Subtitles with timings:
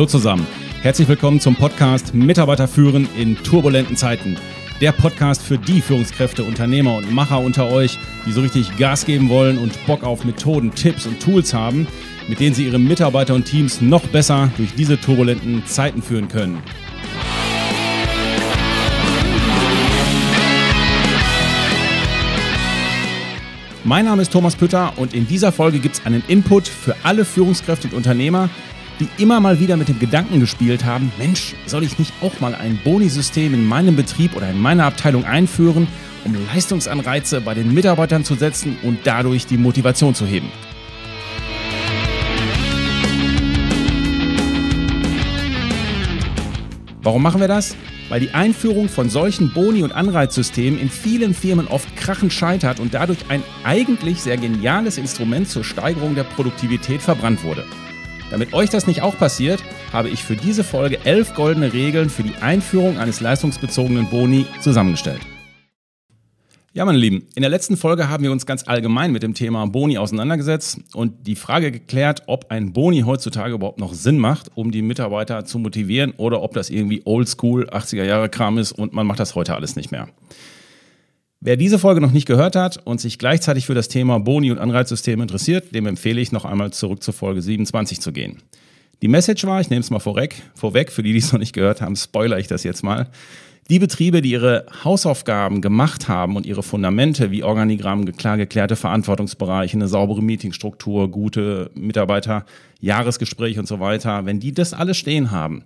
[0.00, 0.46] Hallo zusammen.
[0.80, 4.38] Herzlich willkommen zum Podcast Mitarbeiter führen in turbulenten Zeiten.
[4.80, 9.28] Der Podcast für die Führungskräfte, Unternehmer und Macher unter euch, die so richtig Gas geben
[9.28, 11.86] wollen und Bock auf Methoden, Tipps und Tools haben,
[12.28, 16.62] mit denen sie ihre Mitarbeiter und Teams noch besser durch diese turbulenten Zeiten führen können.
[23.84, 27.26] Mein Name ist Thomas Pütter und in dieser Folge gibt es einen Input für alle
[27.26, 28.48] Führungskräfte und Unternehmer,
[29.00, 32.54] die immer mal wieder mit dem Gedanken gespielt haben, Mensch, soll ich nicht auch mal
[32.54, 35.88] ein Bonisystem in meinem Betrieb oder in meiner Abteilung einführen,
[36.24, 40.48] um Leistungsanreize bei den Mitarbeitern zu setzen und dadurch die Motivation zu heben.
[47.02, 47.74] Warum machen wir das?
[48.10, 52.92] weil die Einführung von solchen Boni- und Anreizsystemen in vielen Firmen oft krachend scheitert und
[52.92, 57.64] dadurch ein eigentlich sehr geniales Instrument zur Steigerung der Produktivität verbrannt wurde.
[58.30, 62.22] Damit euch das nicht auch passiert, habe ich für diese Folge elf goldene Regeln für
[62.22, 65.20] die Einführung eines leistungsbezogenen Boni zusammengestellt.
[66.72, 69.66] Ja, meine Lieben, in der letzten Folge haben wir uns ganz allgemein mit dem Thema
[69.66, 74.70] Boni auseinandergesetzt und die Frage geklärt, ob ein Boni heutzutage überhaupt noch Sinn macht, um
[74.70, 79.08] die Mitarbeiter zu motivieren oder ob das irgendwie oldschool 80er Jahre Kram ist und man
[79.08, 80.06] macht das heute alles nicht mehr.
[81.42, 84.58] Wer diese Folge noch nicht gehört hat und sich gleichzeitig für das Thema Boni und
[84.58, 88.42] Anreizsysteme interessiert, dem empfehle ich noch einmal zurück zur Folge 27 zu gehen.
[89.00, 91.54] Die Message war, ich nehme es mal vorweg, vorweg, für die, die es noch nicht
[91.54, 93.08] gehört haben, spoiler ich das jetzt mal.
[93.70, 99.78] Die Betriebe, die ihre Hausaufgaben gemacht haben und ihre Fundamente wie Organigramm, klar geklärte Verantwortungsbereiche,
[99.78, 102.44] eine saubere Meetingstruktur, gute Mitarbeiter,
[102.80, 105.64] Jahresgespräche und so weiter, wenn die das alles stehen haben,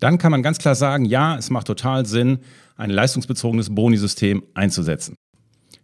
[0.00, 2.38] dann kann man ganz klar sagen, ja, es macht total Sinn,
[2.82, 5.16] ein leistungsbezogenes Bonisystem einzusetzen.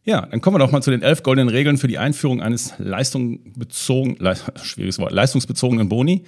[0.04, 2.74] Ja, dann kommen wir doch mal zu den elf goldenen Regeln für die Einführung eines
[2.78, 6.24] leistungsbezogen, le schwieriges Wort, leistungsbezogenen Boni.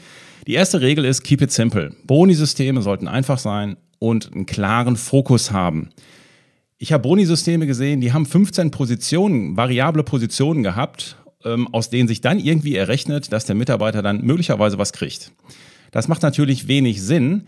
[0.46, 1.94] Die erste Regel ist Keep it simple.
[2.06, 5.90] Boni-Systeme sollten einfach sein, und einen klaren Fokus haben.
[6.78, 12.22] Ich habe Boni-Systeme gesehen, die haben 15 Positionen, variable Positionen gehabt, ähm, aus denen sich
[12.22, 15.30] dann irgendwie errechnet, dass der Mitarbeiter dann möglicherweise was kriegt.
[15.92, 17.42] Das macht natürlich wenig Sinn.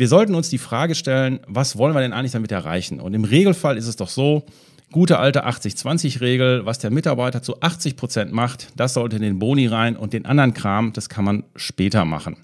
[0.00, 3.00] Wir sollten uns die Frage stellen, was wollen wir denn eigentlich damit erreichen?
[3.00, 4.46] Und im Regelfall ist es doch so,
[4.90, 9.66] gute alte 80-20-Regel, was der Mitarbeiter zu 80 Prozent macht, das sollte in den Boni
[9.66, 12.38] rein und den anderen Kram, das kann man später machen.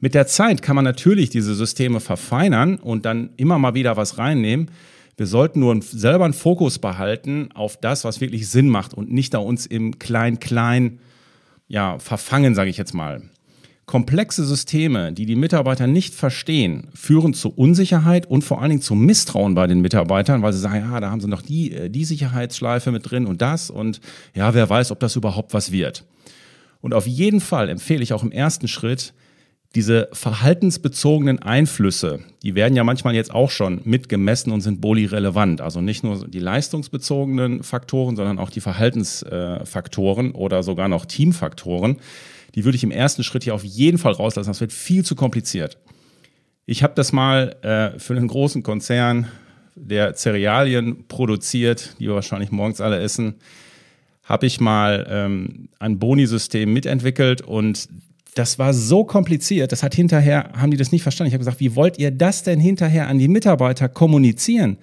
[0.00, 4.18] Mit der Zeit kann man natürlich diese Systeme verfeinern und dann immer mal wieder was
[4.18, 4.68] reinnehmen.
[5.16, 9.34] Wir sollten nur selber einen Fokus behalten auf das, was wirklich Sinn macht und nicht
[9.34, 10.98] da uns im Klein-Klein
[11.68, 13.22] ja, verfangen, sage ich jetzt mal.
[13.88, 18.94] Komplexe Systeme, die die Mitarbeiter nicht verstehen, führen zu Unsicherheit und vor allen Dingen zu
[18.94, 22.04] Misstrauen bei den Mitarbeitern, weil sie sagen, ja, da haben sie noch die, äh, die
[22.04, 24.00] Sicherheitsschleife mit drin und das und
[24.34, 26.04] ja, wer weiß, ob das überhaupt was wird.
[26.82, 29.14] Und auf jeden Fall empfehle ich auch im ersten Schritt,
[29.74, 35.62] diese verhaltensbezogenen Einflüsse, die werden ja manchmal jetzt auch schon mitgemessen und sind boli-relevant.
[35.62, 41.96] Also nicht nur die leistungsbezogenen Faktoren, sondern auch die Verhaltensfaktoren oder sogar noch Teamfaktoren.
[42.54, 44.50] Die würde ich im ersten Schritt hier auf jeden Fall rauslassen.
[44.50, 45.78] Das wird viel zu kompliziert.
[46.66, 49.28] Ich habe das mal äh, für einen großen Konzern,
[49.74, 53.36] der Cerealien produziert, die wir wahrscheinlich morgens alle essen,
[54.24, 57.88] habe ich mal ähm, ein Boni-System mitentwickelt und
[58.34, 61.28] das war so kompliziert, das hat hinterher, haben die das nicht verstanden.
[61.28, 64.78] Ich habe gesagt, wie wollt ihr das denn hinterher an die Mitarbeiter kommunizieren?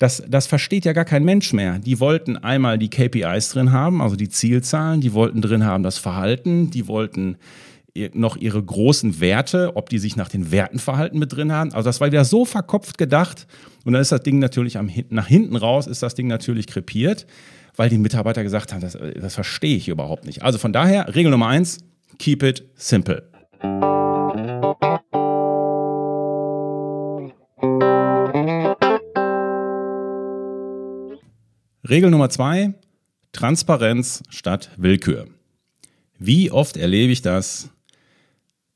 [0.00, 1.78] Das, das versteht ja gar kein Mensch mehr.
[1.78, 5.98] Die wollten einmal die KPIs drin haben, also die Zielzahlen, die wollten drin haben das
[5.98, 7.36] Verhalten, die wollten
[8.14, 11.74] noch ihre großen Werte, ob die sich nach den Werten verhalten mit drin haben.
[11.74, 13.46] Also das war wieder so verkopft gedacht.
[13.84, 17.26] Und dann ist das Ding natürlich am, nach hinten raus, ist das Ding natürlich krepiert,
[17.76, 20.42] weil die Mitarbeiter gesagt haben, das, das verstehe ich überhaupt nicht.
[20.42, 21.78] Also von daher, Regel Nummer eins,
[22.18, 23.22] Keep it simple.
[31.90, 32.74] Regel Nummer zwei,
[33.32, 35.26] Transparenz statt Willkür.
[36.20, 37.68] Wie oft erlebe ich das?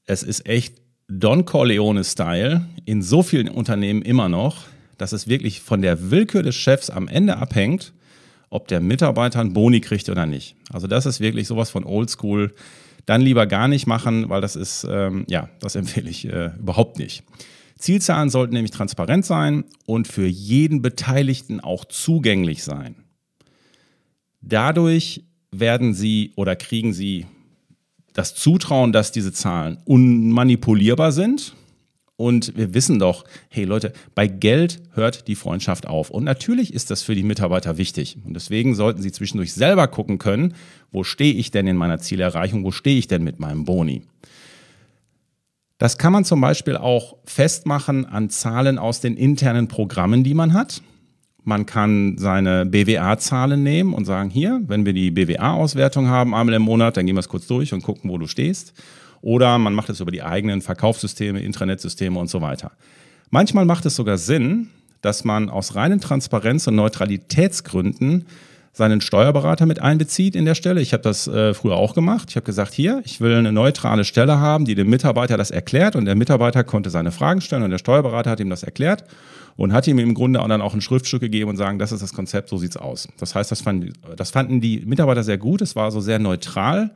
[0.04, 0.74] Es ist echt
[1.06, 4.64] Don Corleone-Style in so vielen Unternehmen immer noch,
[4.98, 7.92] dass es wirklich von der Willkür des Chefs am Ende abhängt,
[8.50, 10.56] ob der Mitarbeiter einen Boni kriegt oder nicht.
[10.72, 12.52] Also das ist wirklich sowas von Oldschool
[13.06, 16.98] dann lieber gar nicht machen, weil das ist, ähm, ja, das empfehle ich äh, überhaupt
[16.98, 17.22] nicht.
[17.78, 23.03] Zielzahlen sollten nämlich transparent sein und für jeden Beteiligten auch zugänglich sein.
[24.46, 27.26] Dadurch werden sie oder kriegen sie
[28.12, 31.54] das Zutrauen, dass diese Zahlen unmanipulierbar sind
[32.16, 36.10] und wir wissen doch, hey Leute, bei Geld hört die Freundschaft auf.
[36.10, 38.18] Und natürlich ist das für die Mitarbeiter wichtig.
[38.24, 40.54] Und deswegen sollten sie zwischendurch selber gucken können,
[40.92, 44.02] wo stehe ich denn in meiner Zielerreichung, wo stehe ich denn mit meinem Boni.
[45.78, 50.52] Das kann man zum Beispiel auch festmachen an Zahlen aus den internen Programmen, die man
[50.52, 50.82] hat.
[51.46, 56.62] Man kann seine BWA-Zahlen nehmen und sagen, hier, wenn wir die BWA-Auswertung haben, einmal im
[56.62, 58.72] Monat, dann gehen wir es kurz durch und gucken, wo du stehst.
[59.20, 62.72] Oder man macht es über die eigenen Verkaufssysteme, Intranetsysteme und so weiter.
[63.28, 64.70] Manchmal macht es sogar Sinn,
[65.02, 68.24] dass man aus reinen Transparenz- und Neutralitätsgründen
[68.72, 70.80] seinen Steuerberater mit einbezieht in der Stelle.
[70.80, 72.30] Ich habe das äh, früher auch gemacht.
[72.30, 75.94] Ich habe gesagt, hier, ich will eine neutrale Stelle haben, die dem Mitarbeiter das erklärt
[75.94, 79.04] und der Mitarbeiter konnte seine Fragen stellen und der Steuerberater hat ihm das erklärt
[79.56, 82.02] und hat ihm im Grunde auch dann auch ein Schriftstück gegeben und sagen, das ist
[82.02, 83.08] das Konzept, so sieht's aus.
[83.18, 85.62] Das heißt, das fanden, das fanden die Mitarbeiter sehr gut.
[85.62, 86.94] Es war so sehr neutral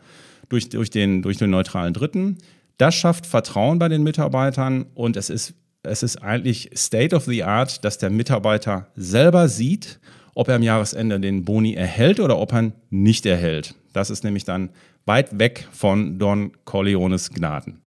[0.49, 2.39] durch, durch, den, durch den neutralen Dritten.
[2.79, 7.45] Das schafft Vertrauen bei den Mitarbeitern und es ist, es ist eigentlich State of the
[7.45, 10.01] Art, dass der Mitarbeiter selber sieht,
[10.35, 13.75] ob er am Jahresende den Boni erhält oder ob er ihn nicht erhält.
[13.93, 14.71] Das ist nämlich dann
[15.07, 17.83] weit weg von Don Corleones Gnaden.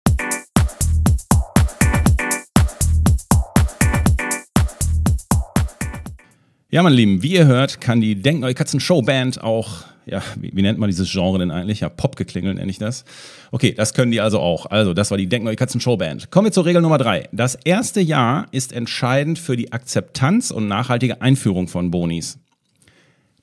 [6.70, 10.60] Ja, meine Lieben, wie ihr hört, kann die Denkneue Katzen Showband auch, ja, wie, wie,
[10.60, 11.80] nennt man dieses Genre denn eigentlich?
[11.80, 13.06] Ja, Popgeklingel nenne ich das.
[13.52, 14.66] Okay, das können die also auch.
[14.66, 16.30] Also, das war die Denkneue Katzen Showband.
[16.30, 17.26] Kommen wir zur Regel Nummer drei.
[17.32, 22.38] Das erste Jahr ist entscheidend für die Akzeptanz und nachhaltige Einführung von Bonis.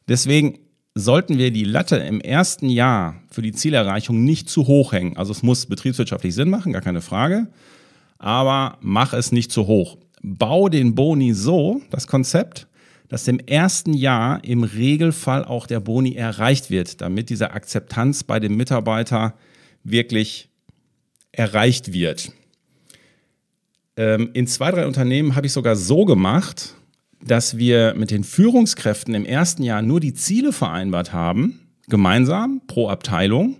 [0.07, 0.59] Deswegen
[0.93, 5.17] sollten wir die Latte im ersten Jahr für die Zielerreichung nicht zu hoch hängen.
[5.17, 7.47] Also es muss betriebswirtschaftlich Sinn machen, gar keine Frage.
[8.19, 9.97] Aber mach es nicht zu hoch.
[10.21, 12.67] Bau den Boni so, das Konzept,
[13.07, 18.39] dass im ersten Jahr im Regelfall auch der Boni erreicht wird, damit diese Akzeptanz bei
[18.39, 19.35] dem Mitarbeiter
[19.83, 20.49] wirklich
[21.31, 22.31] erreicht wird.
[23.97, 26.73] Ähm, in zwei, drei Unternehmen habe ich sogar so gemacht,
[27.21, 32.89] dass wir mit den Führungskräften im ersten Jahr nur die Ziele vereinbart haben, gemeinsam pro
[32.89, 33.57] Abteilung.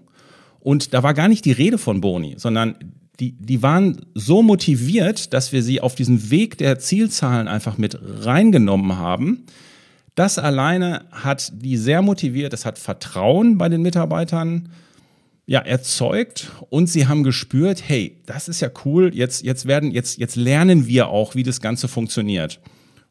[0.60, 2.76] Und da war gar nicht die Rede von Boni, sondern
[3.20, 7.98] die, die waren so motiviert, dass wir sie auf diesen Weg der Zielzahlen einfach mit
[8.02, 9.46] reingenommen haben.
[10.16, 14.70] Das alleine hat die sehr motiviert, das hat Vertrauen bei den Mitarbeitern
[15.46, 20.18] ja, erzeugt und sie haben gespürt, hey, das ist ja cool, jetzt, jetzt werden, jetzt,
[20.18, 22.60] jetzt lernen wir auch, wie das Ganze funktioniert.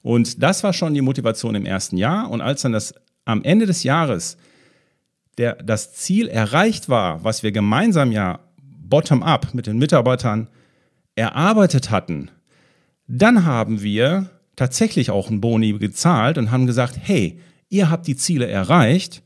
[0.03, 2.31] Und das war schon die Motivation im ersten Jahr.
[2.31, 4.37] Und als dann das am Ende des Jahres
[5.39, 8.41] der, das Ziel erreicht war, was wir gemeinsam ja
[8.95, 10.47] bottom-up mit den Mitarbeitern
[11.17, 12.31] erarbeitet hatten,
[13.09, 18.15] dann haben wir tatsächlich auch einen Boni gezahlt und haben gesagt, hey, ihr habt die
[18.15, 19.25] Ziele erreicht,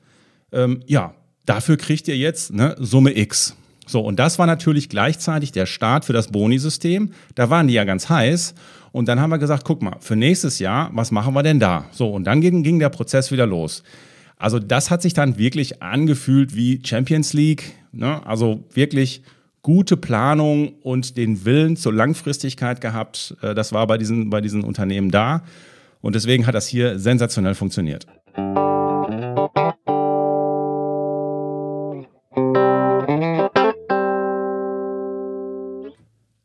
[0.52, 1.12] ähm, ja,
[1.44, 3.56] dafür kriegt ihr jetzt ne, Summe X.
[3.86, 7.12] So, und das war natürlich gleichzeitig der Start für das Boni-System.
[7.34, 8.54] Da waren die ja ganz heiß.
[8.92, 11.84] Und dann haben wir gesagt, guck mal, für nächstes Jahr, was machen wir denn da?
[11.90, 13.82] So, und dann ging, ging der Prozess wieder los.
[14.38, 17.74] Also das hat sich dann wirklich angefühlt wie Champions League.
[17.92, 18.26] Ne?
[18.26, 19.22] Also wirklich
[19.62, 23.36] gute Planung und den Willen zur Langfristigkeit gehabt.
[23.42, 25.42] Äh, das war bei diesen, bei diesen Unternehmen da.
[26.00, 28.06] Und deswegen hat das hier sensationell funktioniert.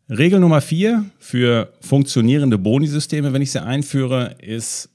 [0.10, 4.90] Regel Nummer vier für funktionierende Boni-Systeme, wenn ich sie einführe, ist,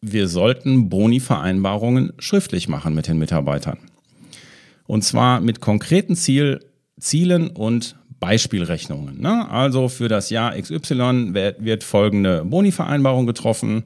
[0.00, 3.78] wir sollten Boni-Vereinbarungen schriftlich machen mit den Mitarbeitern.
[4.86, 6.60] Und zwar mit konkreten Ziel,
[7.02, 9.20] Zielen und Beispielrechnungen.
[9.20, 9.50] Ne?
[9.50, 13.82] Also für das Jahr XY wird, wird folgende Boni-Vereinbarung getroffen.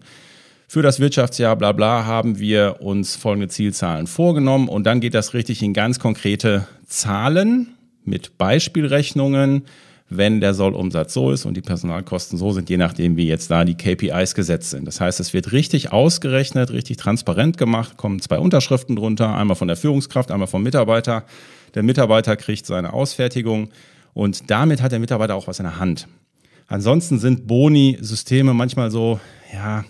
[0.69, 5.33] Für das Wirtschaftsjahr bla bla haben wir uns folgende Zielzahlen vorgenommen und dann geht das
[5.33, 7.69] richtig in ganz konkrete Zahlen
[8.05, 9.63] mit Beispielrechnungen,
[10.11, 13.65] wenn der Sollumsatz so ist und die Personalkosten so sind, je nachdem, wie jetzt da
[13.65, 14.87] die KPIs gesetzt sind.
[14.87, 19.69] Das heißt, es wird richtig ausgerechnet, richtig transparent gemacht, kommen zwei Unterschriften drunter, einmal von
[19.69, 21.25] der Führungskraft, einmal vom Mitarbeiter.
[21.77, 23.69] Der Mitarbeiter kriegt seine Ausfertigung
[24.15, 26.09] und damit hat der Mitarbeiter auch was in der Hand.
[26.69, 29.21] Ansonsten sind Boni-Systeme manchmal so,
[29.53, 29.85] ja,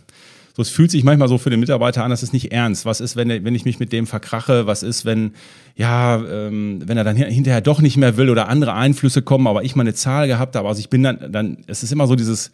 [0.56, 2.86] so, es fühlt sich manchmal so für den Mitarbeiter an, das ist nicht ernst.
[2.86, 4.66] Was ist, wenn, wenn ich mich mit dem verkrache?
[4.66, 5.34] Was ist, wenn,
[5.76, 9.62] ja, ähm, wenn er dann hinterher doch nicht mehr will oder andere Einflüsse kommen, aber
[9.62, 10.66] ich mal eine Zahl gehabt habe.
[10.66, 12.50] Also ich bin dann, dann, es ist immer so dieses,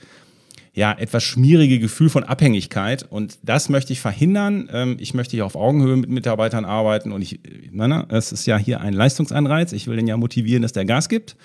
[0.75, 3.05] ja, etwas schmierige Gefühl von Abhängigkeit.
[3.09, 4.69] Und das möchte ich verhindern.
[4.73, 7.12] Ähm, ich möchte hier auf Augenhöhe mit Mitarbeitern arbeiten.
[7.12, 9.73] Und ich, meine, es ist ja hier ein Leistungsanreiz.
[9.73, 11.37] Ich will den ja motivieren, dass der Gas gibt.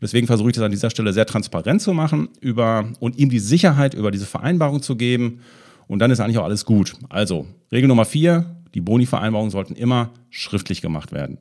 [0.00, 3.38] Deswegen versuche ich das an dieser Stelle sehr transparent zu machen über, und ihm die
[3.38, 5.40] Sicherheit über diese Vereinbarung zu geben
[5.88, 6.94] und dann ist eigentlich auch alles gut.
[7.08, 11.38] Also, Regel Nummer vier, die Boni-Vereinbarungen sollten immer schriftlich gemacht werden.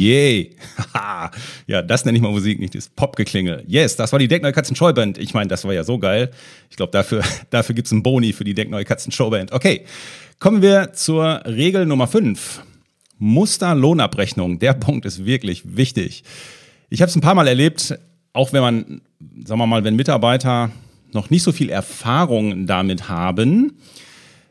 [0.00, 0.56] Yay.
[1.66, 3.64] ja, das nenne ich mal Musik, nicht das Popgeklingel.
[3.66, 5.18] Yes, das war die Deckneue Katzen Showband.
[5.18, 6.30] Ich meine, das war ja so geil.
[6.70, 9.52] Ich glaube, dafür, dafür gibt es einen Boni für die Deckneue Katzen Showband.
[9.52, 9.84] Okay,
[10.38, 12.62] kommen wir zur Regel Nummer 5.
[13.18, 14.58] Musterlohnabrechnung.
[14.58, 16.24] Der Punkt ist wirklich wichtig.
[16.88, 17.98] Ich habe es ein paar Mal erlebt,
[18.32, 19.02] auch wenn man,
[19.44, 20.70] sagen wir mal, wenn Mitarbeiter
[21.12, 23.74] noch nicht so viel Erfahrung damit haben,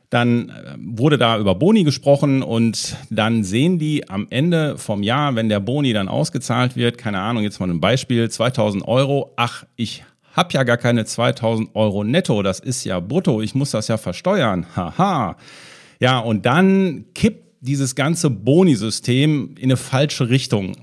[0.09, 5.35] dann äh, wurde da über Boni gesprochen und dann sehen die am Ende vom Jahr,
[5.35, 9.65] wenn der Boni dann ausgezahlt wird, keine Ahnung, jetzt mal ein Beispiel, 2000 Euro, ach,
[9.75, 13.87] ich habe ja gar keine 2000 Euro netto, das ist ja brutto, ich muss das
[13.87, 15.37] ja versteuern, haha.
[15.99, 20.77] Ja, und dann kippt dieses ganze Boni-System in eine falsche Richtung.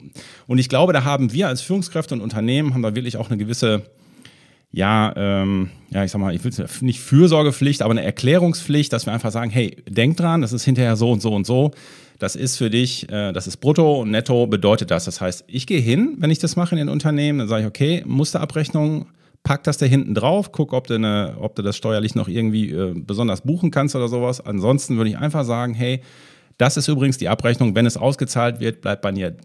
[0.46, 3.38] Und ich glaube, da haben wir als Führungskräfte und Unternehmen, haben da wirklich auch eine
[3.38, 3.84] gewisse
[4.72, 9.12] ja, ähm, ja, ich sag mal, ich will nicht Fürsorgepflicht, aber eine Erklärungspflicht, dass wir
[9.12, 11.70] einfach sagen, hey, denk dran, das ist hinterher so und so und so.
[12.18, 15.04] Das ist für dich, äh, das ist brutto und netto bedeutet das.
[15.04, 17.68] Das heißt, ich gehe hin, wenn ich das mache in den Unternehmen, dann sage ich,
[17.68, 19.06] okay, Musterabrechnung,
[19.46, 22.70] pack das da hinten drauf, guck, ob du, eine, ob du das steuerlich noch irgendwie
[22.70, 24.40] äh, besonders buchen kannst oder sowas.
[24.40, 26.00] Ansonsten würde ich einfach sagen, hey,
[26.58, 29.36] das ist übrigens die Abrechnung, wenn es ausgezahlt wird, bleibt bei, dir,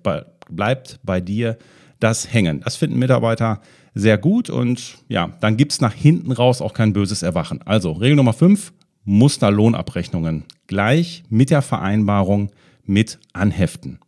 [0.49, 1.57] bleibt bei dir
[1.99, 2.61] das hängen.
[2.61, 3.61] Das finden Mitarbeiter
[3.93, 7.61] sehr gut und ja, dann gibt es nach hinten raus auch kein böses Erwachen.
[7.63, 12.51] Also Regel Nummer 5, Musterlohnabrechnungen gleich mit der Vereinbarung
[12.85, 13.99] mit Anheften.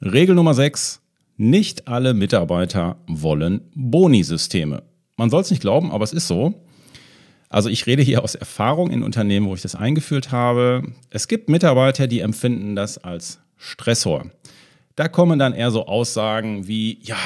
[0.00, 1.00] Regel Nummer 6,
[1.36, 4.82] nicht alle Mitarbeiter wollen Boni-Systeme.
[5.16, 6.54] Man soll es nicht glauben, aber es ist so.
[7.48, 10.82] Also ich rede hier aus Erfahrung in Unternehmen, wo ich das eingeführt habe.
[11.10, 14.26] Es gibt Mitarbeiter, die empfinden das als Stressor.
[14.96, 17.18] Da kommen dann eher so Aussagen wie, ja,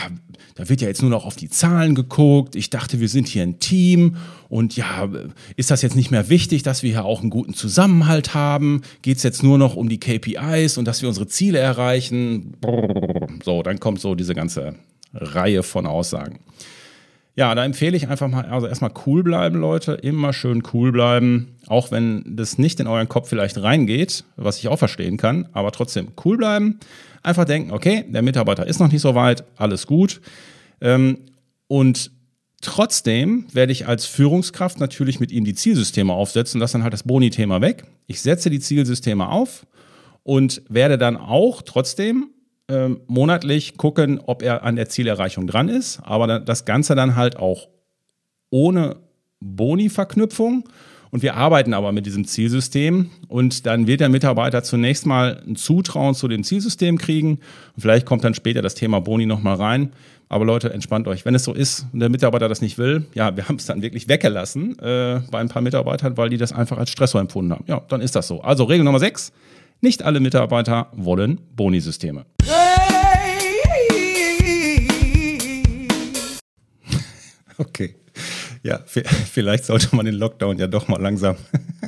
[0.56, 2.56] da wird ja jetzt nur noch auf die Zahlen geguckt.
[2.56, 4.16] Ich dachte, wir sind hier ein Team
[4.48, 5.08] und ja,
[5.54, 8.82] ist das jetzt nicht mehr wichtig, dass wir hier auch einen guten Zusammenhalt haben?
[9.02, 12.56] Geht es jetzt nur noch um die KPIs und dass wir unsere Ziele erreichen?
[13.44, 14.74] So, dann kommt so diese ganze
[15.14, 16.40] Reihe von Aussagen.
[17.36, 21.54] Ja, da empfehle ich einfach mal, also erstmal cool bleiben, Leute, immer schön cool bleiben,
[21.68, 25.70] auch wenn das nicht in euren Kopf vielleicht reingeht, was ich auch verstehen kann, aber
[25.70, 26.80] trotzdem cool bleiben.
[27.22, 30.20] Einfach denken, okay, der Mitarbeiter ist noch nicht so weit, alles gut.
[30.80, 31.18] Ähm,
[31.66, 32.10] und
[32.62, 37.02] trotzdem werde ich als Führungskraft natürlich mit ihm die Zielsysteme aufsetzen, das dann halt das
[37.02, 37.84] Boni-Thema weg.
[38.06, 39.66] Ich setze die Zielsysteme auf
[40.22, 42.30] und werde dann auch trotzdem
[42.68, 47.36] ähm, monatlich gucken, ob er an der Zielerreichung dran ist, aber das Ganze dann halt
[47.36, 47.68] auch
[48.50, 48.96] ohne
[49.40, 50.68] Boni-Verknüpfung
[51.10, 55.56] und wir arbeiten aber mit diesem Zielsystem und dann wird der Mitarbeiter zunächst mal ein
[55.56, 57.40] Zutrauen zu dem Zielsystem kriegen.
[57.74, 59.92] Und vielleicht kommt dann später das Thema Boni nochmal rein.
[60.28, 61.24] Aber Leute, entspannt euch.
[61.24, 63.82] Wenn es so ist und der Mitarbeiter das nicht will, ja, wir haben es dann
[63.82, 67.64] wirklich weggelassen äh, bei ein paar Mitarbeitern, weil die das einfach als Stressor empfunden haben.
[67.66, 68.40] Ja, dann ist das so.
[68.42, 69.32] Also Regel Nummer 6.
[69.80, 72.26] Nicht alle Mitarbeiter wollen Boni-Systeme.
[77.58, 77.99] Okay.
[78.62, 81.36] Ja, vielleicht sollte man den Lockdown ja doch mal langsam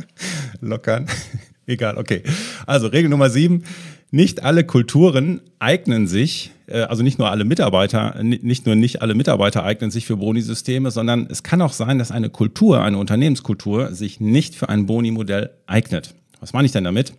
[0.61, 1.07] lockern.
[1.67, 2.23] Egal, okay.
[2.67, 3.65] Also Regel Nummer sieben.
[4.11, 9.15] Nicht alle Kulturen eignen sich, äh, also nicht nur alle Mitarbeiter, nicht nur nicht alle
[9.15, 13.95] Mitarbeiter eignen sich für Boni-Systeme, sondern es kann auch sein, dass eine Kultur, eine Unternehmenskultur
[13.95, 16.15] sich nicht für ein Boni-Modell eignet.
[16.41, 17.15] Was meine ich denn damit?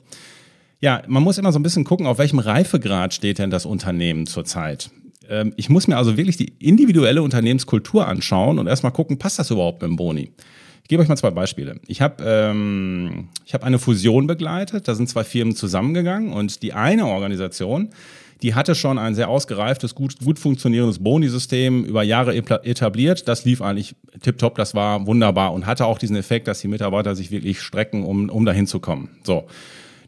[0.81, 4.27] Ja, man muss immer so ein bisschen gucken, auf welchem Reifegrad steht denn das Unternehmen
[4.27, 4.91] zurzeit.
[5.30, 9.51] Ähm, ich muss mir also wirklich die individuelle Unternehmenskultur anschauen und erstmal gucken, passt das
[9.51, 10.32] überhaupt mit dem Boni?
[10.84, 11.80] Ich gebe euch mal zwei Beispiele.
[11.88, 17.08] Ich habe ähm, hab eine Fusion begleitet, da sind zwei Firmen zusammengegangen und die eine
[17.08, 17.89] Organisation,
[18.42, 23.30] die hatte schon ein sehr ausgereiftes, gut, gut funktionierendes Boni-System über Jahre etabliert.
[23.30, 27.15] Das lief eigentlich tipptopp, das war wunderbar und hatte auch diesen Effekt, dass die Mitarbeiter
[27.15, 29.10] sich wirklich strecken, um, um dahin zu kommen.
[29.24, 29.46] So.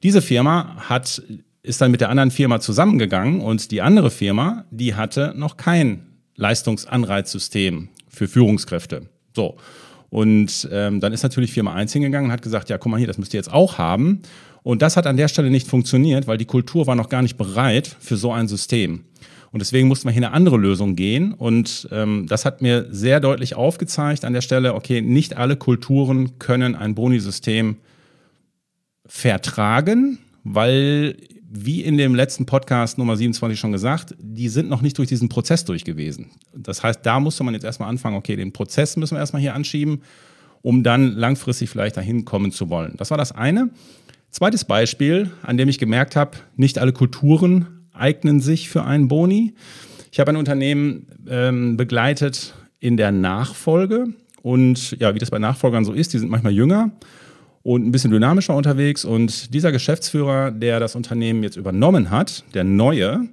[0.04, 1.24] Diese Firma hat
[1.66, 6.06] ist dann mit der anderen Firma zusammengegangen und die andere Firma, die hatte noch kein
[6.36, 9.10] Leistungsanreizsystem für Führungskräfte.
[9.36, 9.58] So.
[10.10, 13.08] Und ähm, dann ist natürlich Firma 1 hingegangen und hat gesagt, ja, guck mal hier,
[13.08, 14.22] das müsst ihr jetzt auch haben.
[14.64, 17.38] Und das hat an der Stelle nicht funktioniert, weil die Kultur war noch gar nicht
[17.38, 19.04] bereit für so ein System.
[19.52, 21.34] Und deswegen mussten wir hier eine andere Lösung gehen.
[21.34, 26.40] Und ähm, das hat mir sehr deutlich aufgezeigt an der Stelle, okay, nicht alle Kulturen
[26.40, 27.78] können ein Bonisystem
[29.06, 31.18] vertragen, weil
[31.58, 35.30] wie in dem letzten Podcast Nummer 27 schon gesagt, die sind noch nicht durch diesen
[35.30, 36.32] Prozess durch gewesen.
[36.54, 39.56] Das heißt, da musste man jetzt erstmal anfangen, okay, den Prozess müssen wir erstmal hier
[39.56, 40.02] anschieben,
[40.62, 42.96] um dann langfristig vielleicht dahin kommen zu wollen.
[42.98, 43.70] Das war das eine.
[44.32, 49.54] Zweites Beispiel, an dem ich gemerkt habe, nicht alle Kulturen eignen sich für einen Boni.
[50.12, 54.08] Ich habe ein Unternehmen ähm, begleitet in der Nachfolge
[54.42, 56.92] und ja, wie das bei Nachfolgern so ist, die sind manchmal jünger
[57.66, 59.04] und ein bisschen dynamischer unterwegs.
[59.04, 63.28] Und dieser Geschäftsführer, der das Unternehmen jetzt übernommen hat, der neue,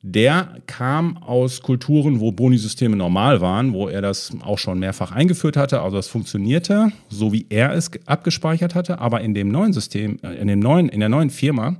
[0.00, 5.58] der kam aus Kulturen, wo Bonisysteme normal waren, wo er das auch schon mehrfach eingeführt
[5.58, 5.82] hatte.
[5.82, 8.98] Also das funktionierte, so wie er es abgespeichert hatte.
[8.98, 11.76] Aber in dem neuen System, äh, in dem neuen, in der neuen Firma,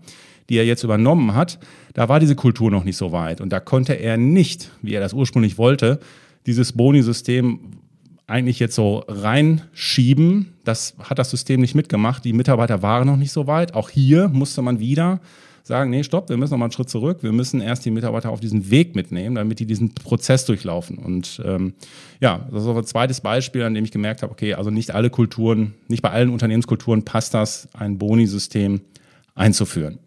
[0.51, 1.59] die er jetzt übernommen hat,
[1.95, 3.41] da war diese Kultur noch nicht so weit.
[3.41, 5.99] Und da konnte er nicht, wie er das ursprünglich wollte,
[6.45, 7.61] dieses Boni-System
[8.29, 10.53] eigentlich jetzt so reinschieben.
[10.65, 12.25] Das hat das System nicht mitgemacht.
[12.25, 13.75] Die Mitarbeiter waren noch nicht so weit.
[13.75, 15.21] Auch hier musste man wieder
[15.65, 17.19] sagen, nee, stopp, wir müssen noch mal einen Schritt zurück.
[17.23, 20.99] Wir müssen erst die Mitarbeiter auf diesen Weg mitnehmen, damit die diesen Prozess durchlaufen.
[20.99, 21.75] Und ähm,
[22.21, 24.95] ja, das ist auch ein zweites Beispiel, an dem ich gemerkt habe, okay, also nicht
[24.95, 28.83] alle Kulturen, nicht bei allen Unternehmenskulturen passt das, ein Boni-System
[29.35, 30.01] einzuführen.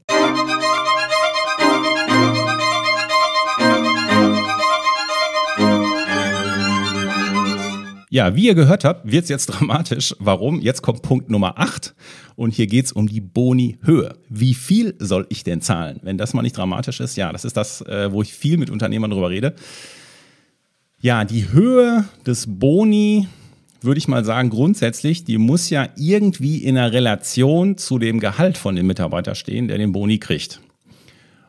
[8.13, 10.13] Ja, wie ihr gehört habt, wird es jetzt dramatisch.
[10.19, 10.59] Warum?
[10.59, 11.95] Jetzt kommt Punkt Nummer 8
[12.35, 14.15] und hier geht es um die Boni-Höhe.
[14.27, 16.01] Wie viel soll ich denn zahlen?
[16.03, 18.69] Wenn das mal nicht dramatisch ist, ja, das ist das, äh, wo ich viel mit
[18.69, 19.55] Unternehmern drüber rede.
[20.99, 23.29] Ja, die Höhe des Boni,
[23.79, 28.57] würde ich mal sagen, grundsätzlich, die muss ja irgendwie in einer Relation zu dem Gehalt
[28.57, 30.59] von dem Mitarbeiter stehen, der den Boni kriegt.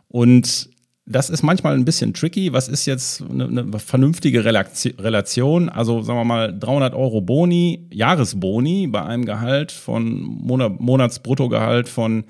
[0.06, 0.68] Und
[1.04, 2.52] das ist manchmal ein bisschen tricky.
[2.52, 5.68] Was ist jetzt eine, eine, vernünftige Relation?
[5.68, 12.24] Also sagen wir mal 300 Euro Boni, Jahresboni bei einem Gehalt von Monat, Monatsbruttogehalt von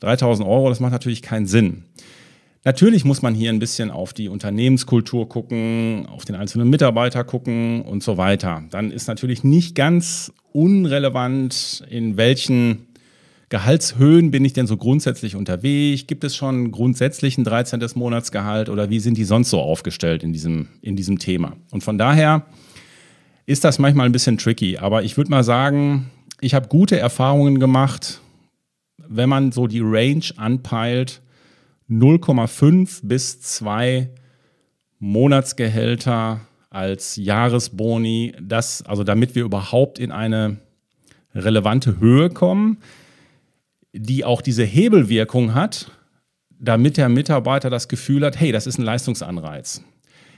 [0.00, 0.68] 3000 Euro.
[0.68, 1.84] Das macht natürlich keinen Sinn.
[2.64, 7.82] Natürlich muss man hier ein bisschen auf die Unternehmenskultur gucken, auf den einzelnen Mitarbeiter gucken
[7.82, 8.62] und so weiter.
[8.70, 12.86] Dann ist natürlich nicht ganz unrelevant, in welchen
[13.48, 16.06] Gehaltshöhen bin ich denn so grundsätzlich unterwegs?
[16.06, 17.84] Gibt es schon grundsätzlich ein 13.
[17.94, 21.56] Monatsgehalt oder wie sind die sonst so aufgestellt in diesem, in diesem Thema?
[21.70, 22.46] Und von daher
[23.46, 27.60] ist das manchmal ein bisschen tricky, aber ich würde mal sagen, ich habe gute Erfahrungen
[27.60, 28.20] gemacht,
[29.06, 31.20] wenn man so die Range anpeilt,
[31.90, 34.08] 0,5 bis 2
[34.98, 40.56] Monatsgehälter als Jahresboni, das, also damit wir überhaupt in eine
[41.34, 42.78] relevante Höhe kommen
[43.94, 45.92] die auch diese Hebelwirkung hat,
[46.50, 49.82] damit der Mitarbeiter das Gefühl hat, hey, das ist ein Leistungsanreiz.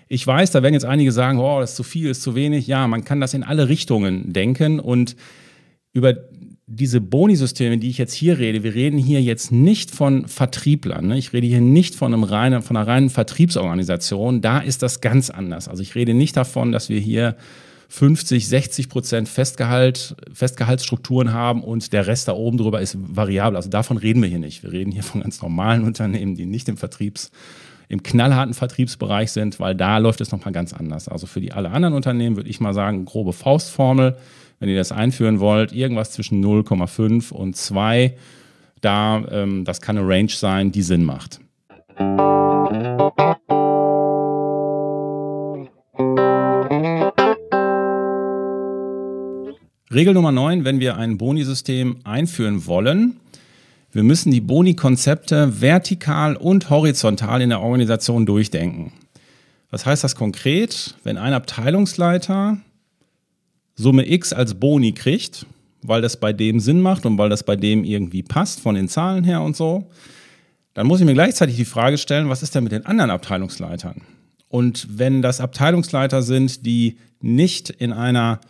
[0.09, 2.67] Ich weiß, da werden jetzt einige sagen, oh, das ist zu viel, ist zu wenig.
[2.67, 5.17] Ja, man kann das in alle Richtungen denken und
[5.93, 6.15] über
[6.67, 11.07] diese Boni-Systeme, die ich jetzt hier rede, wir reden hier jetzt nicht von Vertrieblern.
[11.07, 11.17] Ne?
[11.17, 14.43] Ich rede hier nicht von, einem reinen, von einer reinen Vertriebsorganisation.
[14.43, 15.69] Da ist das ganz anders.
[15.69, 17.37] Also ich rede nicht davon, dass wir hier
[17.89, 23.57] 50, 60 Prozent Festgehalt, Festgehaltsstrukturen haben und der Rest da oben drüber ist variabel.
[23.57, 24.63] Also davon reden wir hier nicht.
[24.63, 27.31] Wir reden hier von ganz normalen Unternehmen, die nicht im Vertriebs,
[27.89, 31.09] im knallharten Vertriebsbereich sind, weil da läuft es nochmal ganz anders.
[31.09, 34.17] Also für die alle anderen Unternehmen würde ich mal sagen, grobe Faustformel,
[34.59, 38.17] wenn ihr das einführen wollt, irgendwas zwischen 0,5 und 2.
[38.81, 41.41] Da, ähm, das kann eine Range sein, die Sinn macht.
[49.93, 53.21] Regel Nummer 9, wenn wir ein Boni-System einführen wollen,
[53.93, 58.93] wir müssen die Boni-Konzepte vertikal und horizontal in der Organisation durchdenken.
[59.71, 60.97] Was heißt das konkret?
[61.05, 62.59] Wenn ein Abteilungsleiter
[63.77, 65.47] Summe X als Boni kriegt,
[65.83, 68.89] weil das bei dem Sinn macht und weil das bei dem irgendwie passt von den
[68.89, 69.89] Zahlen her und so,
[70.75, 74.03] dann muss ich mir gleichzeitig die Frage stellen, was ist denn mit den anderen Abteilungsleitern?
[74.49, 78.41] Und wenn das Abteilungsleiter sind, die nicht in einer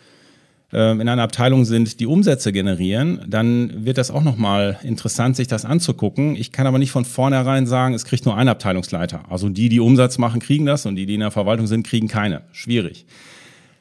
[0.72, 5.64] in einer Abteilung sind, die Umsätze generieren, dann wird das auch nochmal interessant, sich das
[5.64, 6.34] anzugucken.
[6.34, 9.30] Ich kann aber nicht von vornherein sagen, es kriegt nur ein Abteilungsleiter.
[9.30, 12.08] Also die, die Umsatz machen, kriegen das und die, die in der Verwaltung sind, kriegen
[12.08, 12.42] keine.
[12.50, 13.06] Schwierig.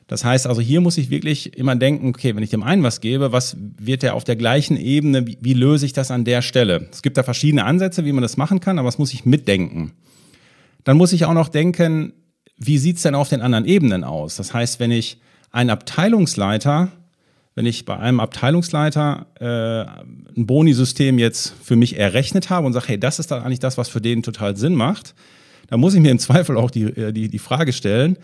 [0.08, 3.02] Das heißt also, hier muss ich wirklich immer denken, okay, wenn ich dem einen was
[3.02, 6.44] gebe, was wird der auf der gleichen Ebene, wie, wie löse ich das an der
[6.44, 6.88] Stelle?
[6.92, 9.94] Es gibt da verschiedene Ansätze, wie man das machen kann, aber das muss ich mitdenken.
[10.84, 12.14] Dann muss ich auch noch denken,
[12.58, 14.36] wie sieht's denn auf den anderen Ebenen aus?
[14.36, 15.18] Das heißt, wenn ich
[15.52, 16.92] ein Abteilungsleiter,
[17.56, 22.90] wenn ich bei einem Abteilungsleiter äh, ein Boni-System jetzt für mich errechnet habe und sage,
[22.90, 25.16] hey, das ist dann eigentlich das, was für den total Sinn macht,
[25.68, 28.18] dann muss ich mir im Zweifel auch die, äh, die, die Frage stellen,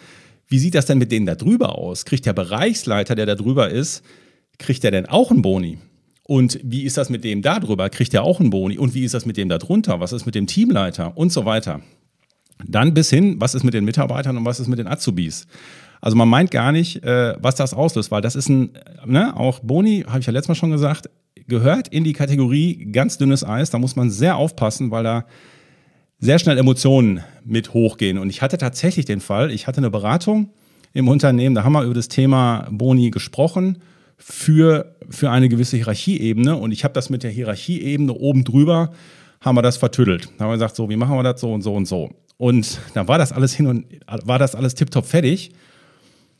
[0.47, 2.03] wie sieht das denn mit denen da drüber aus?
[2.03, 4.03] Kriegt der Bereichsleiter, der da drüber ist,
[4.59, 5.77] kriegt der denn auch einen Boni?
[6.23, 7.89] Und wie ist das mit dem da drüber?
[7.89, 8.77] Kriegt der auch einen Boni?
[8.77, 9.99] Und wie ist das mit dem da drunter?
[10.01, 11.17] Was ist mit dem Teamleiter?
[11.17, 11.81] Und so weiter.
[12.67, 15.47] Dann bis hin, was ist mit den Mitarbeitern und was ist mit den Azubis?
[16.01, 18.71] Also man meint gar nicht, äh, was das auslöst, weil das ist ein,
[19.05, 21.09] ne, auch Boni, habe ich ja letztes Mal schon gesagt,
[21.47, 23.69] gehört in die Kategorie ganz dünnes Eis.
[23.69, 25.25] Da muss man sehr aufpassen, weil da
[26.19, 28.17] sehr schnell Emotionen mit hochgehen.
[28.17, 30.49] Und ich hatte tatsächlich den Fall, ich hatte eine Beratung
[30.93, 33.77] im Unternehmen, da haben wir über das Thema Boni gesprochen
[34.17, 38.91] für für eine gewisse Hierarchieebene und ich habe das mit der Hierarchieebene oben drüber,
[39.41, 40.29] haben wir das vertüttelt.
[40.37, 42.11] Da haben wir gesagt, so, wie machen wir das so und so und so.
[42.37, 45.51] Und dann war das alles hin und war das alles tiptop fertig.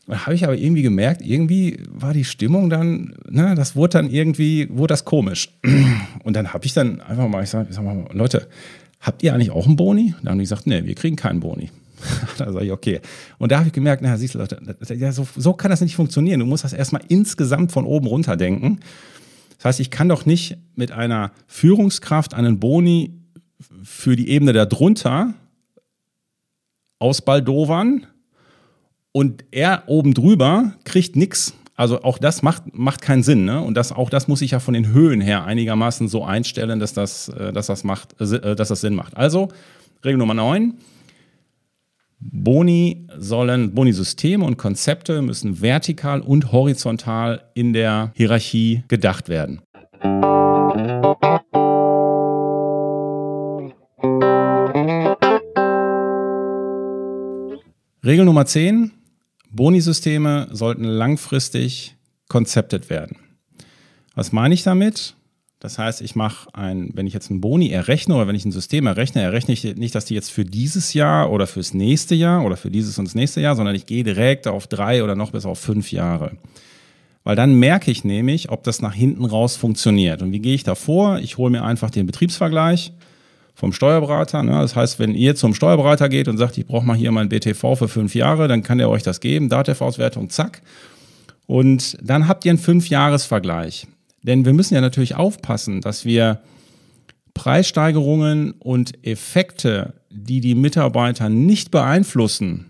[0.06, 4.10] Da habe ich aber irgendwie gemerkt, irgendwie war die Stimmung dann, ne, das wurde dann
[4.10, 5.50] irgendwie, wurde das komisch.
[6.24, 8.48] Und dann habe ich dann einfach mal, ich sage, sag mal, Leute,
[9.00, 10.14] habt ihr eigentlich auch einen Boni?
[10.22, 11.70] Dann haben die gesagt, nee, wir kriegen keinen Boni.
[12.38, 13.00] da sage ich, okay.
[13.38, 14.60] Und da habe ich gemerkt, na, siehst du, Leute,
[14.96, 16.40] ja, so, so kann das nicht funktionieren.
[16.40, 18.80] Du musst das erstmal insgesamt von oben runter denken.
[19.58, 23.12] Das heißt, ich kann doch nicht mit einer Führungskraft einen Boni
[23.84, 25.34] für die Ebene darunter
[26.98, 28.06] ausbaldowern
[29.12, 31.54] und er oben drüber kriegt nichts.
[31.74, 33.44] Also auch das macht, macht keinen Sinn.
[33.44, 33.60] Ne?
[33.60, 36.92] Und das, auch das muss ich ja von den Höhen her einigermaßen so einstellen, dass
[36.92, 39.16] das, äh, dass das, macht, äh, dass das Sinn macht.
[39.16, 39.48] Also
[40.04, 40.74] Regel Nummer 9.
[42.24, 49.60] Boni sollen, Boni-Systeme und Konzepte müssen vertikal und horizontal in der Hierarchie gedacht werden.
[58.04, 58.92] Regel Nummer 10.
[59.52, 61.96] Bonisysteme sollten langfristig
[62.28, 63.18] konzeptet werden.
[64.14, 65.14] Was meine ich damit?
[65.60, 68.50] Das heißt, ich mache ein, wenn ich jetzt einen Boni errechne oder wenn ich ein
[68.50, 72.44] System errechne, errechne ich nicht, dass die jetzt für dieses Jahr oder fürs nächste Jahr
[72.44, 75.30] oder für dieses und das nächste Jahr, sondern ich gehe direkt auf drei oder noch
[75.30, 76.32] bis auf fünf Jahre.
[77.22, 80.22] Weil dann merke ich nämlich, ob das nach hinten raus funktioniert.
[80.22, 81.20] Und wie gehe ich da vor?
[81.20, 82.92] Ich hole mir einfach den Betriebsvergleich
[83.54, 84.42] vom Steuerberater.
[84.42, 84.52] Ne?
[84.52, 87.76] Das heißt, wenn ihr zum Steuerberater geht und sagt, ich brauche mal hier mein BTV
[87.76, 90.62] für fünf Jahre, dann kann der euch das geben, DATEV-Auswertung, zack.
[91.46, 93.86] Und dann habt ihr einen Fünf-Jahres-Vergleich.
[94.22, 96.40] Denn wir müssen ja natürlich aufpassen, dass wir
[97.34, 102.66] Preissteigerungen und Effekte, die die Mitarbeiter nicht beeinflussen,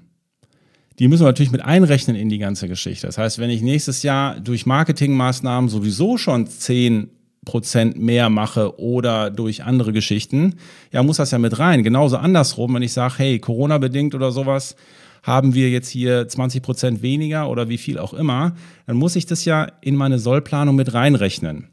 [0.99, 3.07] die müssen wir natürlich mit einrechnen in die ganze Geschichte.
[3.07, 7.11] Das heißt, wenn ich nächstes Jahr durch Marketingmaßnahmen sowieso schon zehn
[7.45, 10.55] Prozent mehr mache oder durch andere Geschichten,
[10.93, 11.83] ja, muss das ja mit rein.
[11.83, 14.77] Genauso andersrum, wenn ich sage, hey, Corona-bedingt oder sowas,
[15.23, 18.55] haben wir jetzt hier 20 Prozent weniger oder wie viel auch immer,
[18.87, 21.69] dann muss ich das ja in meine Sollplanung mit reinrechnen.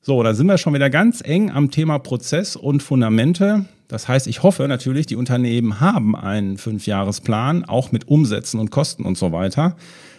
[0.00, 3.64] So, da sind wir schon wieder ganz eng am Thema Prozess und Fundamente.
[3.88, 9.04] Das heißt, ich hoffe natürlich, die Unternehmen haben einen Fünfjahresplan, auch mit Umsätzen und Kosten
[9.04, 9.76] und so weiter.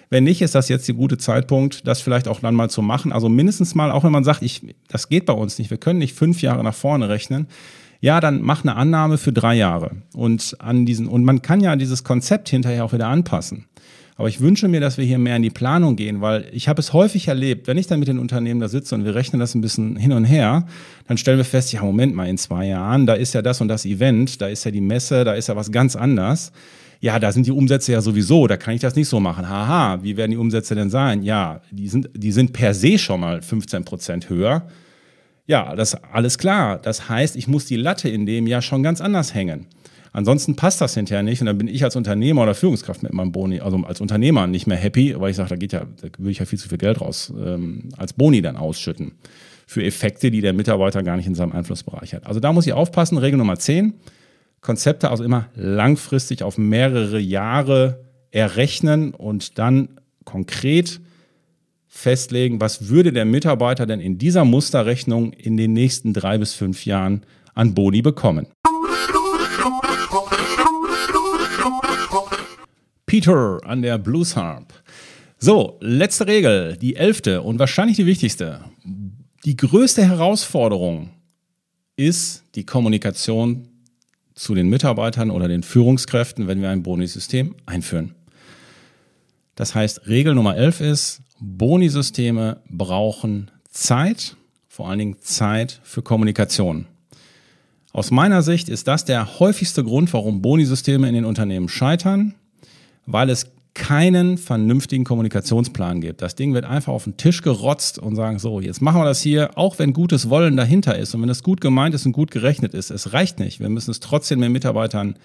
[0.09, 3.11] Wenn nicht, ist das jetzt der gute Zeitpunkt, das vielleicht auch dann mal zu machen.
[3.11, 5.99] Also mindestens mal, auch wenn man sagt, ich, das geht bei uns nicht, wir können
[5.99, 7.47] nicht fünf Jahre nach vorne rechnen.
[7.99, 9.91] Ja, dann mach eine Annahme für drei Jahre.
[10.13, 13.65] Und an diesen, und man kann ja dieses Konzept hinterher auch wieder anpassen.
[14.15, 16.79] Aber ich wünsche mir, dass wir hier mehr in die Planung gehen, weil ich habe
[16.79, 19.53] es häufig erlebt, wenn ich dann mit den Unternehmen da sitze und wir rechnen das
[19.53, 20.65] ein bisschen hin und her,
[21.07, 23.67] dann stellen wir fest, ja, Moment mal, in zwei Jahren, da ist ja das und
[23.67, 26.51] das Event, da ist ja die Messe, da ist ja was ganz anders
[26.99, 29.47] ja, da sind die Umsätze ja sowieso, da kann ich das nicht so machen.
[29.47, 31.23] Haha, wie werden die Umsätze denn sein?
[31.23, 34.67] Ja, die sind, die sind per se schon mal 15 Prozent höher.
[35.45, 36.77] Ja, das alles klar.
[36.77, 39.67] Das heißt, ich muss die Latte in dem Jahr schon ganz anders hängen.
[40.11, 43.31] Ansonsten passt das hinterher nicht und dann bin ich als Unternehmer oder Führungskraft mit meinem
[43.31, 46.31] Boni, also als Unternehmer nicht mehr happy, weil ich sage, da geht ja, da würde
[46.31, 49.11] ich ja viel zu viel Geld raus ähm, als Boni dann ausschütten
[49.67, 52.25] für Effekte, die der Mitarbeiter gar nicht in seinem Einflussbereich hat.
[52.25, 53.17] Also da muss ich aufpassen.
[53.17, 53.93] Regel Nummer 10.
[54.61, 60.99] Konzepte also immer langfristig auf mehrere Jahre errechnen und dann konkret
[61.87, 66.85] festlegen, was würde der Mitarbeiter denn in dieser Musterrechnung in den nächsten drei bis fünf
[66.85, 68.47] Jahren an Boni bekommen.
[73.05, 74.73] Peter an der Blues Harp.
[75.39, 78.61] So, letzte Regel, die elfte und wahrscheinlich die wichtigste.
[79.45, 81.09] Die größte Herausforderung
[81.95, 83.67] ist die Kommunikation
[84.37, 88.13] zu den Mitarbeitern oder den Führungskräften, wenn wir ein Bonisystem einführen.
[89.55, 96.85] Das heißt, Regel Nummer 11 ist, Bonisysteme brauchen Zeit, vor allen Dingen Zeit für Kommunikation.
[97.93, 102.35] Aus meiner Sicht ist das der häufigste Grund, warum Bonisysteme in den Unternehmen scheitern,
[103.07, 103.47] weil es
[103.77, 106.23] keinen vernünftigen Kommunikationsplan gibt.
[106.23, 109.21] Das Ding wird einfach auf den Tisch gerotzt und sagen, so, jetzt machen wir das
[109.21, 112.31] hier, auch wenn gutes Wollen dahinter ist und wenn es gut gemeint ist und gut
[112.31, 112.89] gerechnet ist.
[112.89, 113.59] Es reicht nicht.
[113.59, 115.15] Wir müssen es trotzdem den Mitarbeitern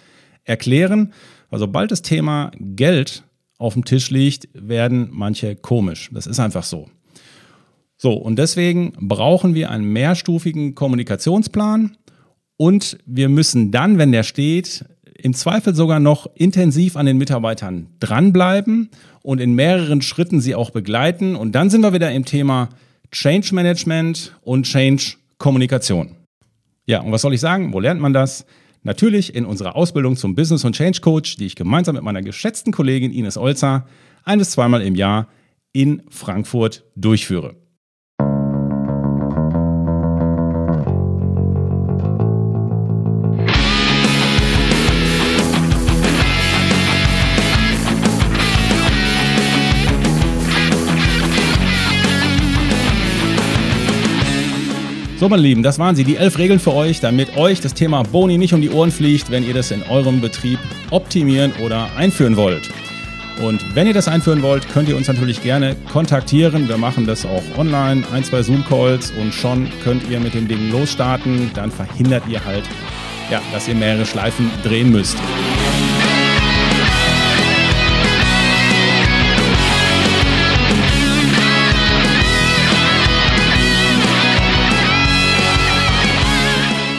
[0.45, 1.15] erklären,
[1.49, 3.25] weil sobald das Thema Geld
[3.57, 6.11] auf dem Tisch liegt, werden manche komisch.
[6.13, 6.91] Das ist einfach so.
[7.97, 11.97] So, und deswegen brauchen wir einen mehrstufigen Kommunikationsplan
[12.59, 14.85] und wir müssen dann, wenn der steht,
[15.23, 18.91] im Zweifel sogar noch intensiv an den Mitarbeitern dranbleiben
[19.23, 21.37] und in mehreren Schritten sie auch begleiten.
[21.37, 22.71] Und dann sind wir wieder im Thema
[23.13, 26.17] Change Management und Change Kommunikation.
[26.87, 27.73] Ja, und was soll ich sagen?
[27.73, 28.45] Wo lernt man das?
[28.83, 32.73] Natürlich in unserer Ausbildung zum Business und Change Coach, die ich gemeinsam mit meiner geschätzten
[32.73, 33.87] Kollegin Ines Olzer
[34.25, 35.29] ein bis zweimal im Jahr
[35.73, 37.55] in Frankfurt durchführe.
[55.23, 58.03] So, meine Lieben, das waren sie, die elf Regeln für euch, damit euch das Thema
[58.03, 60.59] Boni nicht um die Ohren fliegt, wenn ihr das in eurem Betrieb
[60.91, 62.69] optimieren oder einführen wollt.
[63.41, 66.69] Und wenn ihr das einführen wollt, könnt ihr uns natürlich gerne kontaktieren.
[66.69, 70.73] Wir machen das auch online, ein, zwei Zoom-Calls und schon könnt ihr mit dem Ding
[70.73, 71.53] losstarten.
[71.55, 72.65] Dann verhindert ihr halt,
[73.31, 75.19] ja, dass ihr mehrere Schleifen drehen müsst.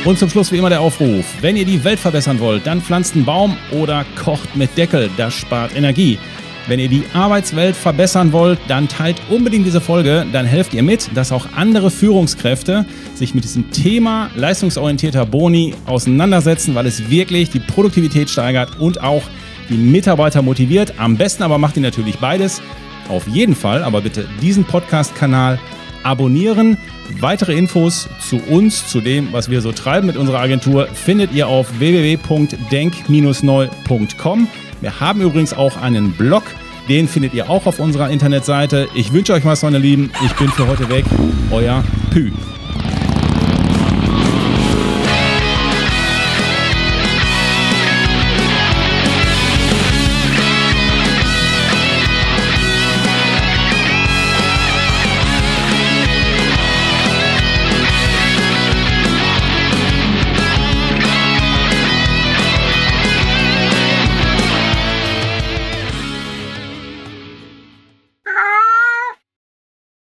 [0.06, 1.26] Und zum Schluss wie immer der Aufruf.
[1.40, 5.10] Wenn ihr die Welt verbessern wollt, dann pflanzt einen Baum oder kocht mit Deckel.
[5.16, 6.20] Das spart Energie.
[6.68, 10.26] Wenn ihr die Arbeitswelt verbessern wollt, dann teilt unbedingt diese Folge.
[10.34, 12.86] Dann helft ihr mit, dass auch andere Führungskräfte
[13.16, 19.24] sich mit diesem Thema leistungsorientierter Boni auseinandersetzen, weil es wirklich die Produktivität steigert und auch
[19.70, 20.96] die Mitarbeiter motiviert.
[20.98, 22.62] Am besten aber macht ihr natürlich beides.
[23.08, 25.60] Auf jeden Fall, aber bitte diesen Podcast-Kanal
[26.04, 26.78] abonnieren.
[27.20, 31.48] Weitere Infos zu uns, zu dem, was wir so treiben mit unserer Agentur, findet ihr
[31.48, 34.48] auf www.denk-neu.com.
[34.82, 36.44] Wir haben übrigens auch einen Blog,
[36.90, 38.90] den findet ihr auch auf unserer Internetseite.
[38.94, 40.12] Ich wünsche euch was, meine Lieben.
[40.26, 41.06] Ich bin für heute weg.
[41.52, 42.34] Euer Pü.